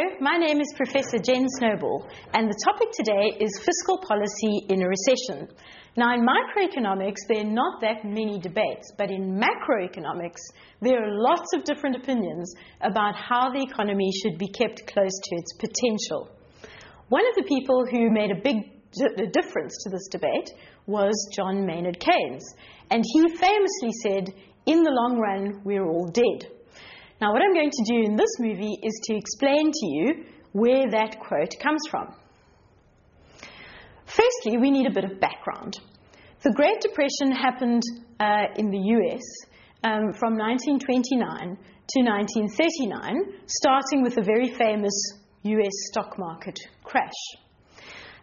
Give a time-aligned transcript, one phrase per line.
[0.00, 4.82] Hello, my name is Professor Jen Snowball, and the topic today is fiscal policy in
[4.82, 5.46] a recession.
[5.94, 10.40] Now, in microeconomics, there are not that many debates, but in macroeconomics,
[10.80, 15.36] there are lots of different opinions about how the economy should be kept close to
[15.36, 16.30] its potential.
[17.10, 18.56] One of the people who made a big
[19.32, 20.50] difference to this debate
[20.86, 22.54] was John Maynard Keynes,
[22.90, 24.32] and he famously said,
[24.64, 26.59] In the long run, we're all dead.
[27.20, 30.90] Now, what I'm going to do in this movie is to explain to you where
[30.90, 32.14] that quote comes from.
[34.06, 35.78] Firstly, we need a bit of background.
[36.42, 37.82] The Great Depression happened
[38.18, 39.20] uh, in the US
[39.84, 41.58] um, from 1929
[41.90, 43.14] to 1939,
[43.46, 44.94] starting with a very famous
[45.42, 47.20] US stock market crash.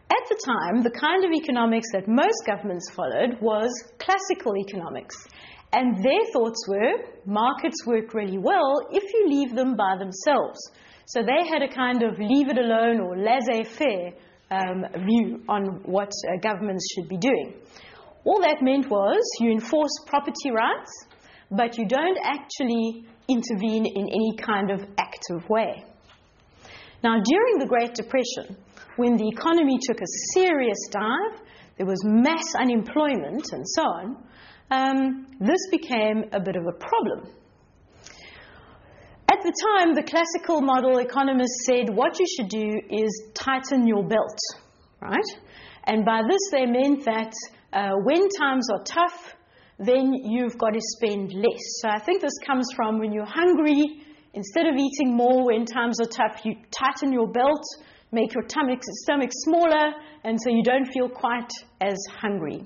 [0.09, 5.15] At the time, the kind of economics that most governments followed was classical economics,
[5.73, 10.59] and their thoughts were markets work really well if you leave them by themselves.
[11.05, 14.13] So they had a kind of leave it alone or laissez faire
[14.49, 17.53] um, view on what uh, governments should be doing.
[18.23, 20.91] All that meant was you enforce property rights,
[21.51, 25.83] but you don't actually intervene in any kind of active way.
[27.03, 28.57] Now, during the Great Depression,
[28.95, 31.41] when the economy took a serious dive,
[31.77, 34.23] there was mass unemployment and so on,
[34.69, 37.33] um, this became a bit of a problem.
[39.29, 44.03] At the time, the classical model economists said what you should do is tighten your
[44.03, 44.37] belt,
[45.01, 45.29] right?
[45.83, 47.33] And by this, they meant that
[47.73, 49.35] uh, when times are tough,
[49.79, 51.61] then you've got to spend less.
[51.81, 54.01] So I think this comes from when you're hungry,
[54.33, 57.63] instead of eating more when times are tough, you tighten your belt,
[58.11, 59.91] make your stomach, stomach smaller,
[60.23, 61.51] and so you don't feel quite
[61.81, 62.65] as hungry.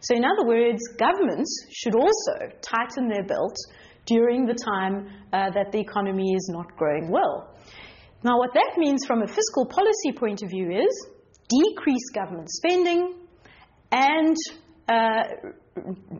[0.00, 3.56] So, in other words, governments should also tighten their belt
[4.06, 7.54] during the time uh, that the economy is not growing well.
[8.22, 11.08] Now, what that means from a fiscal policy point of view is
[11.48, 13.14] decrease government spending
[13.92, 14.36] and
[14.88, 15.22] uh,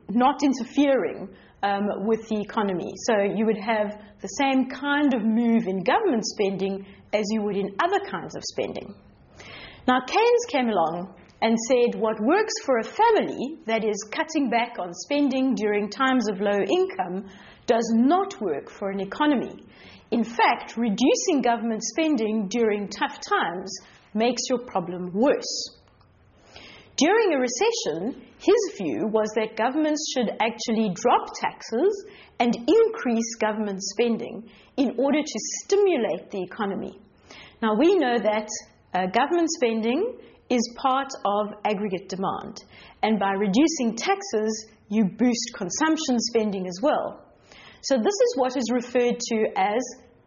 [0.09, 1.29] not interfering
[1.63, 2.93] um, with the economy.
[3.07, 7.57] So you would have the same kind of move in government spending as you would
[7.57, 8.95] in other kinds of spending.
[9.87, 14.77] Now, Keynes came along and said what works for a family, that is, cutting back
[14.79, 17.29] on spending during times of low income,
[17.67, 19.55] does not work for an economy.
[20.11, 23.73] In fact, reducing government spending during tough times
[24.13, 25.77] makes your problem worse.
[26.97, 32.05] During a recession, his view was that governments should actually drop taxes
[32.39, 36.99] and increase government spending in order to stimulate the economy.
[37.63, 38.49] Now, we know that
[38.93, 40.19] uh, government spending
[40.51, 42.63] is part of aggregate demand.
[43.03, 47.25] And by reducing taxes, you boost consumption spending as well.
[47.83, 49.81] So, this is what is referred to as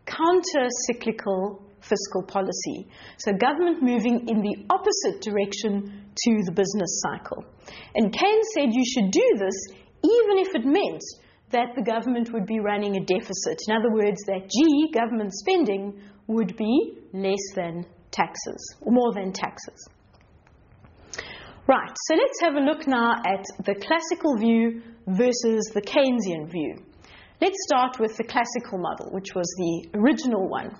[0.05, 2.87] counter cyclical fiscal policy.
[3.17, 7.43] So, government moving in the opposite direction to the business cycle.
[7.95, 11.03] And Keynes said you should do this even if it meant
[11.51, 13.59] that the government would be running a deficit.
[13.67, 19.31] In other words, that G, government spending, would be less than taxes, or more than
[19.31, 19.87] taxes.
[21.65, 26.75] Right, so let's have a look now at the classical view versus the Keynesian view.
[27.39, 30.75] Let's start with the classical model, which was the original one.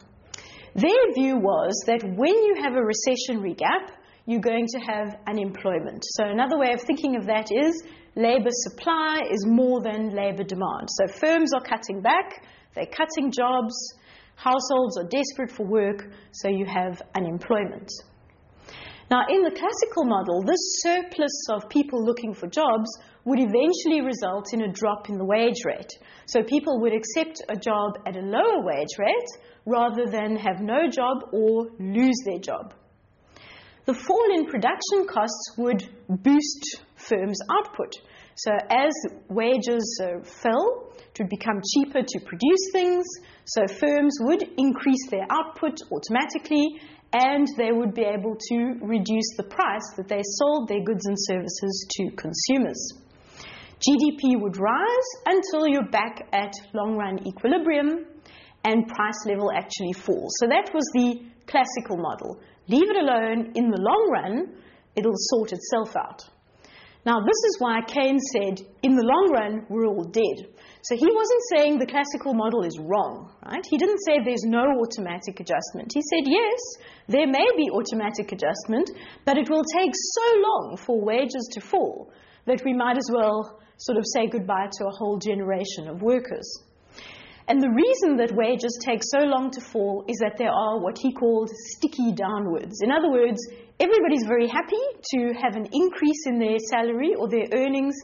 [0.76, 3.92] Their view was that when you have a recessionary gap,
[4.26, 6.04] you're going to have unemployment.
[6.04, 7.82] So, another way of thinking of that is
[8.18, 10.90] labor supply is more than labor demand.
[11.00, 12.46] So, firms are cutting back,
[12.76, 13.74] they're cutting jobs,
[14.36, 17.90] households are desperate for work, so you have unemployment.
[19.14, 22.90] Now, in the classical model, this surplus of people looking for jobs
[23.26, 25.92] would eventually result in a drop in the wage rate.
[26.26, 29.30] So people would accept a job at a lower wage rate
[29.68, 32.74] rather than have no job or lose their job.
[33.86, 37.94] The fall in production costs would boost firms' output.
[38.34, 38.94] So as
[39.30, 43.06] wages uh, fell, it would become cheaper to produce things,
[43.46, 46.82] so firms would increase their output automatically
[47.14, 51.18] and they would be able to reduce the price that they sold their goods and
[51.18, 52.92] services to consumers.
[53.78, 58.06] GDP would rise until you're back at long run equilibrium
[58.64, 60.34] and price level actually falls.
[60.40, 62.40] So that was the classical model.
[62.68, 64.56] Leave it alone, in the long run,
[64.96, 66.24] it'll sort itself out.
[67.06, 70.48] Now, this is why Keynes said, in the long run, we're all dead.
[70.84, 73.64] So he wasn't saying the classical model is wrong, right?
[73.70, 75.92] He didn't say there's no automatic adjustment.
[75.94, 76.60] He said, yes,
[77.08, 78.92] there may be automatic adjustment,
[79.26, 82.12] but it will take so long for wages to fall
[82.46, 86.48] that we might as well sort of say goodbye to a whole generation of workers.
[87.48, 90.98] And the reason that wages take so long to fall is that there are what
[90.98, 92.80] he called sticky downwards.
[92.82, 93.40] In other words,
[93.80, 94.80] everybody's very happy
[95.16, 97.96] to have an increase in their salary or their earnings,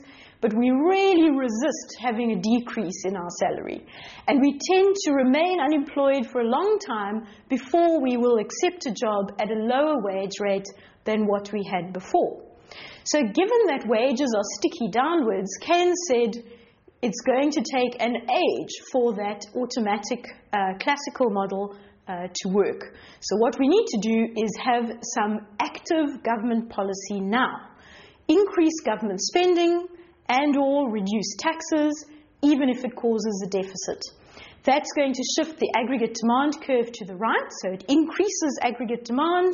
[0.41, 3.85] but we really resist having a decrease in our salary.
[4.27, 8.93] And we tend to remain unemployed for a long time before we will accept a
[8.93, 10.67] job at a lower wage rate
[11.05, 12.43] than what we had before.
[13.05, 16.43] So, given that wages are sticky downwards, Keynes said
[17.01, 21.75] it's going to take an age for that automatic uh, classical model
[22.07, 22.95] uh, to work.
[23.21, 27.69] So, what we need to do is have some active government policy now.
[28.27, 29.87] Increase government spending
[30.27, 32.05] and or reduce taxes,
[32.41, 34.01] even if it causes a deficit.
[34.63, 39.05] That's going to shift the aggregate demand curve to the right, so it increases aggregate
[39.05, 39.53] demand.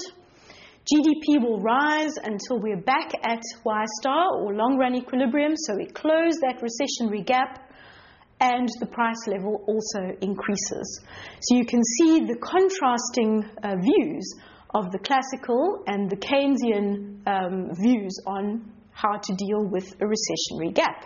[0.86, 5.88] GDP will rise until we're back at Y star or long run equilibrium, so we
[5.88, 7.72] close that recessionary gap
[8.40, 11.02] and the price level also increases.
[11.42, 14.36] So you can see the contrasting uh, views
[14.76, 20.72] of the classical and the Keynesian um, views on how to deal with a recessionary
[20.72, 21.06] gap.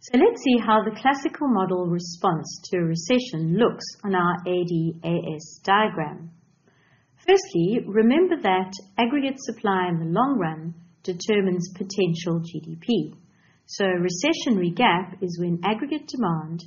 [0.00, 5.60] So let's see how the classical model response to a recession looks on our ADAS
[5.64, 6.30] diagram.
[7.26, 13.16] Firstly, remember that aggregate supply in the long run determines potential GDP.
[13.66, 16.62] So a recessionary gap is when aggregate demand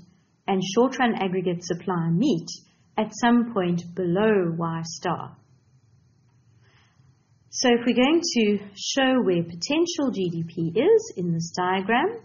[0.47, 2.47] and short-run aggregate supply meet
[2.97, 5.37] at some point below Y star.
[7.51, 12.19] So if we're going to show where potential GDP is in this diagram,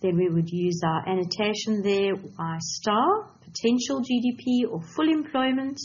[0.00, 5.78] then we would use our annotation there, Y star, potential GDP or full employment,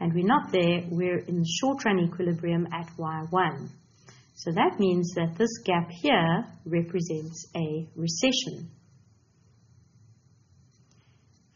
[0.00, 3.68] and we're not there, we're in the short run equilibrium at Y1.
[4.34, 8.70] So that means that this gap here represents a recession.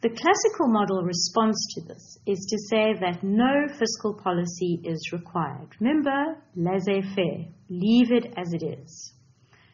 [0.03, 5.69] The classical model response to this is to say that no fiscal policy is required.
[5.79, 9.13] Remember, laissez-faire, leave it as it is.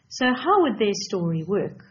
[0.09, 1.83] So how would their story work?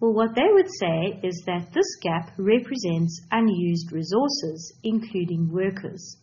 [0.00, 6.16] Well, what they would say is that this gap represents unused resources, including workers,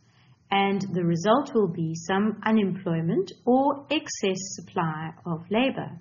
[0.50, 5.92] and the result will be some unemployment or excess supply of labor.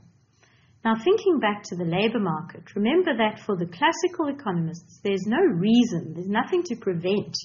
[0.86, 5.42] Now, thinking back to the labor market, remember that for the classical economists, there's no
[5.42, 7.36] reason, there's nothing to prevent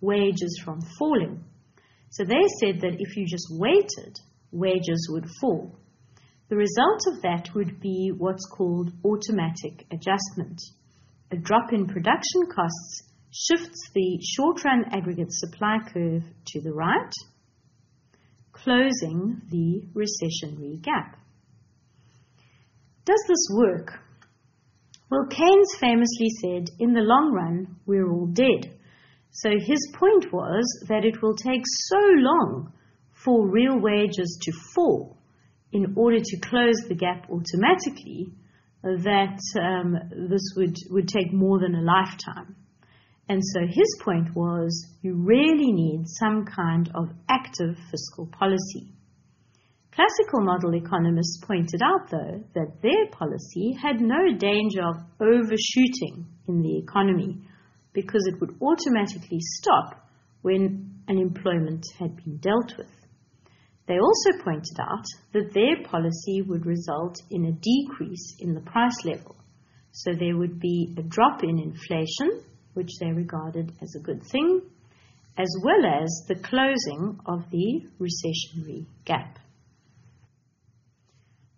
[0.00, 1.42] wages from falling.
[2.10, 4.16] So they said that if you just waited,
[4.52, 5.76] wages would fall.
[6.52, 10.60] The result of that would be what's called automatic adjustment.
[11.30, 17.10] A drop in production costs shifts the short run aggregate supply curve to the right,
[18.52, 21.16] closing the recessionary gap.
[23.06, 23.98] Does this work?
[25.10, 28.78] Well, Keynes famously said, in the long run, we're all dead.
[29.30, 32.74] So his point was that it will take so long
[33.14, 35.16] for real wages to fall
[35.72, 38.32] in order to close the gap automatically,
[38.82, 39.96] that um,
[40.28, 42.56] this would, would take more than a lifetime.
[43.28, 48.92] And so his point was you really need some kind of active fiscal policy.
[49.92, 56.62] Classical model economists pointed out, though, that their policy had no danger of overshooting in
[56.62, 57.38] the economy
[57.92, 60.08] because it would automatically stop
[60.40, 62.88] when unemployment had been dealt with.
[63.86, 69.04] They also pointed out that their policy would result in a decrease in the price
[69.04, 69.36] level.
[69.90, 72.42] So there would be a drop in inflation,
[72.74, 74.62] which they regarded as a good thing,
[75.36, 79.38] as well as the closing of the recessionary gap.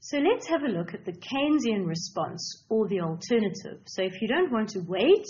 [0.00, 3.80] So let's have a look at the Keynesian response or the alternative.
[3.86, 5.24] So if you don't want to wait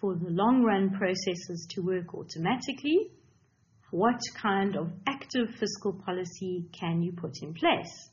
[0.00, 3.10] for the long run processes to work automatically,
[3.90, 4.90] what kind of
[5.26, 8.10] active fiscal policy can you put in place?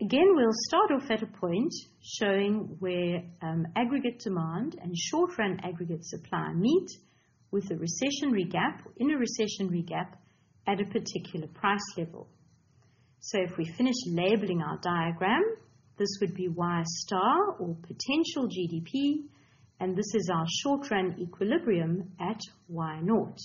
[0.00, 5.60] Again, we'll start off at a point showing where um, aggregate demand and short run
[5.62, 6.88] aggregate supply meet
[7.52, 10.20] with a recessionary gap, in a recessionary gap,
[10.66, 12.28] at a particular price level.
[13.20, 15.42] So if we finish labeling our diagram,
[15.96, 19.28] this would be Y star or potential GDP,
[19.78, 23.38] and this is our short run equilibrium at Y naught.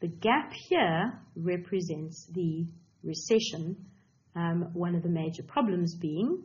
[0.00, 2.66] The gap here represents the
[3.02, 3.86] recession,
[4.36, 6.44] um, one of the major problems being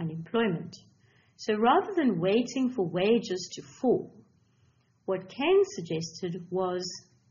[0.00, 0.74] unemployment.
[1.36, 4.14] So rather than waiting for wages to fall,
[5.04, 6.82] what Keynes suggested was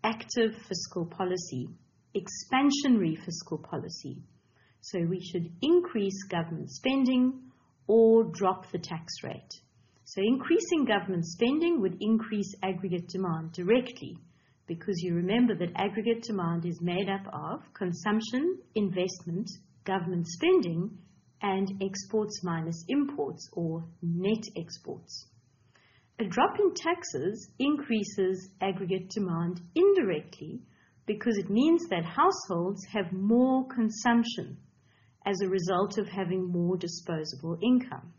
[0.03, 1.69] active fiscal policy,
[2.15, 4.21] expansionary fiscal policy.
[4.81, 7.51] So we should increase government spending
[7.87, 9.49] or drop the tax rate.
[10.03, 14.17] So increasing government spending would increase aggregate demand directly
[14.67, 19.49] because you remember that aggregate demand is made up of consumption, investment,
[19.83, 20.97] government spending,
[21.41, 25.27] and exports minus imports or net exports.
[26.19, 30.61] A drop in taxes increases aggregate demand indirectly
[31.05, 34.57] because it means that households have more consumption
[35.25, 38.13] as a result of having more disposable income.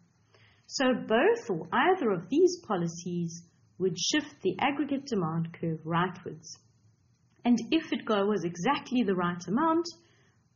[0.67, 3.43] So both or either of these policies
[3.79, 6.47] would shift the aggregate demand curve rightwards.
[7.45, 9.87] And if it was exactly the right amount,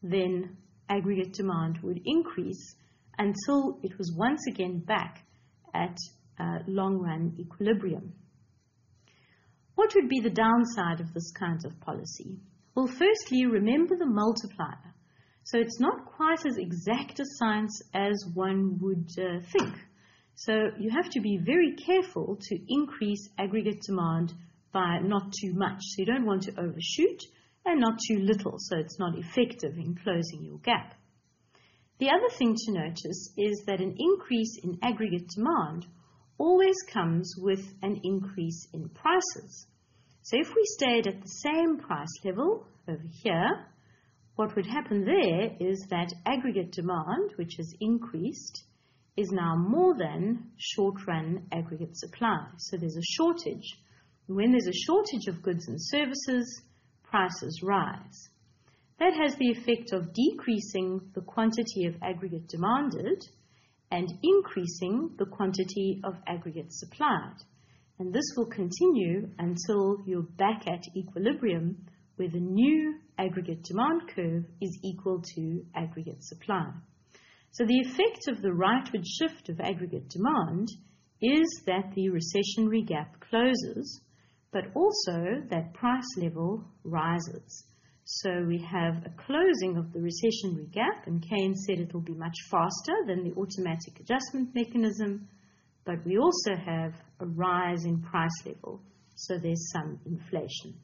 [0.02, 0.56] then
[0.88, 2.74] aggregate demand would increase
[3.18, 5.24] until it was once again back
[5.74, 5.96] at
[6.38, 8.14] uh, long run equilibrium.
[9.74, 12.38] What would be the downside of this kind of policy?
[12.74, 14.94] Well, firstly, remember the multiplier.
[15.44, 19.74] So it's not quite as exact a science as one would uh, think.
[20.38, 24.32] So you have to be very careful to increase aggregate demand
[24.72, 25.80] by not too much.
[25.80, 27.20] So you don't want to overshoot
[27.66, 30.94] and not too little, so it's not effective in closing your gap.
[31.98, 35.86] The other thing to notice is that an increase in aggregate demand
[36.38, 39.66] always comes with an increase in prices.
[40.22, 43.66] So if we stayed at the same price level over here,
[44.36, 48.62] what would happen there is that aggregate demand, which has increased,
[49.18, 52.46] is now more than short-run aggregate supply.
[52.58, 53.76] So there's a shortage.
[54.28, 56.62] When there's a shortage of goods and services,
[57.02, 58.28] prices rise.
[59.00, 63.24] That has the effect of decreasing the quantity of aggregate demanded
[63.90, 67.38] and increasing the quantity of aggregate supplied.
[67.98, 71.76] And this will continue until you're back at equilibrium
[72.16, 76.70] where the new aggregate demand curve is equal to aggregate supply.
[77.50, 80.68] So the effect of the rightward shift of aggregate demand
[81.20, 84.00] is that the recessionary gap closes,
[84.52, 87.64] but also that price level rises.
[88.04, 92.14] So we have a closing of the recessionary gap, and Keynes said it will be
[92.14, 95.28] much faster than the automatic adjustment mechanism,
[95.84, 98.80] but we also have a rise in price level,
[99.14, 100.74] so there's some inflation.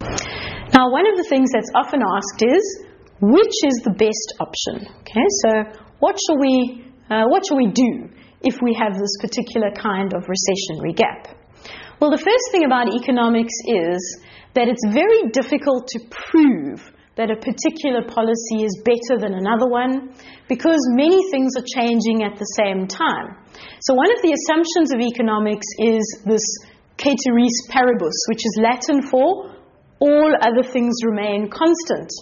[0.00, 2.85] Now, one of the things that's often asked is,
[3.20, 4.86] which is the best option?
[5.00, 5.50] Okay, so
[6.00, 8.10] what shall we, uh, what shall we do
[8.42, 11.36] if we have this particular kind of recessionary gap?
[12.00, 14.20] Well, the first thing about economics is
[14.52, 20.12] that it's very difficult to prove that a particular policy is better than another one
[20.48, 23.40] because many things are changing at the same time.
[23.80, 26.44] So, one of the assumptions of economics is this
[27.00, 29.56] ceteris paribus, which is Latin for
[29.98, 32.12] all other things remain constant.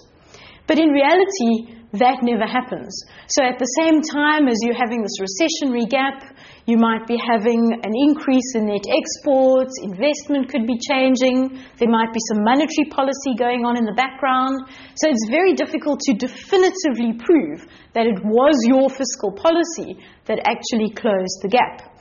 [0.67, 2.91] But in reality, that never happens.
[3.29, 6.27] So at the same time as you're having this recessionary gap,
[6.67, 12.11] you might be having an increase in net exports, investment could be changing, there might
[12.11, 14.67] be some monetary policy going on in the background.
[14.97, 20.91] So it's very difficult to definitively prove that it was your fiscal policy that actually
[20.97, 21.95] closed the gap.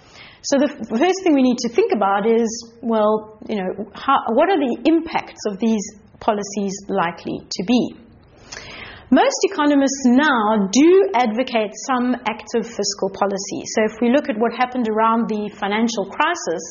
[0.47, 2.49] So the first thing we need to think about is,
[2.81, 5.83] well, you know, how, what are the impacts of these
[6.19, 7.99] policies likely to be?
[9.11, 13.63] Most economists now do advocate some active fiscal policy.
[13.75, 16.63] So if we look at what happened around the financial crisis,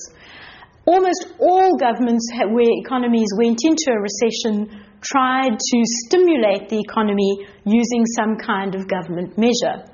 [0.87, 8.07] almost all governments where economies went into a recession tried to stimulate the economy using
[8.17, 9.85] some kind of government measure.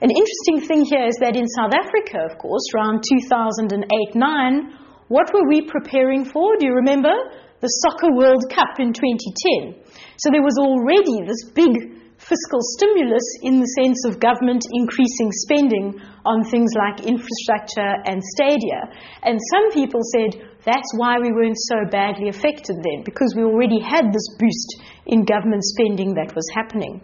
[0.00, 5.32] An interesting thing here is that in South Africa, of course, around 2008 9, what
[5.32, 6.56] were we preparing for?
[6.58, 7.12] Do you remember?
[7.62, 9.78] The Soccer World Cup in 2010.
[10.18, 15.94] So there was already this big fiscal stimulus in the sense of government increasing spending
[16.26, 18.90] on things like infrastructure and stadia.
[19.22, 23.78] And some people said that's why we weren't so badly affected then, because we already
[23.78, 26.98] had this boost in government spending that was happening.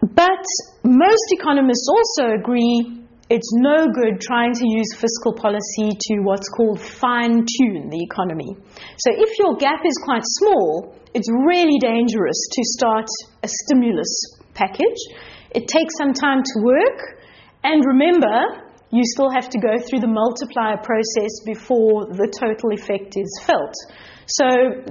[0.00, 0.44] But
[0.80, 6.80] most economists also agree it's no good trying to use fiscal policy to what's called
[6.80, 8.56] fine tune the economy.
[8.98, 13.06] So if your gap is quite small, it's really dangerous to start
[13.42, 14.12] a stimulus
[14.52, 15.00] package.
[15.54, 17.24] It takes some time to work,
[17.62, 23.16] and remember, you still have to go through the multiplier process before the total effect
[23.16, 23.74] is felt.
[24.26, 24.46] So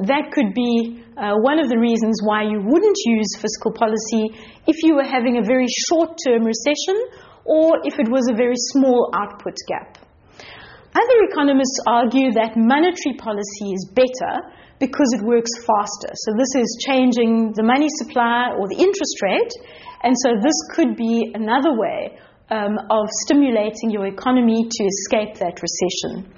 [0.10, 4.34] that could be uh, one of the reasons why you wouldn't use fiscal policy
[4.68, 6.98] if you were having a very short term recession
[7.46, 9.98] or if it was a very small output gap.
[10.94, 14.46] Other economists argue that monetary policy is better
[14.80, 16.12] because it works faster.
[16.14, 19.54] So this is changing the money supply or the interest rate,
[20.04, 22.18] and so this could be another way
[22.52, 26.30] um, of stimulating your economy to escape that recession.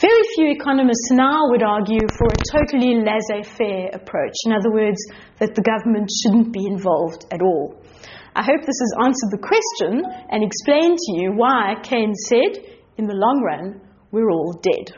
[0.00, 4.34] Very few economists now would argue for a totally laissez faire approach.
[4.46, 4.98] In other words,
[5.38, 7.81] that the government shouldn't be involved at all.
[8.34, 12.64] I hope this has answered the question and explained to you why Keynes said,
[12.96, 14.96] in the long run, we're all dead.